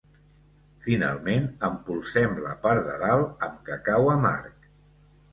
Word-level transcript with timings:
Finalment, 0.85 1.43
empolsem 1.67 2.33
la 2.45 2.53
part 2.63 2.81
de 2.87 2.95
dalt 3.03 3.45
amb 3.49 3.59
cacau 3.69 4.09
amarg. 4.15 4.65